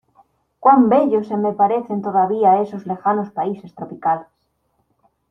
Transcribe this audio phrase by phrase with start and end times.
[0.59, 4.25] ¡cuán bellos se me aparecen todavía esos lejanos países tropicales!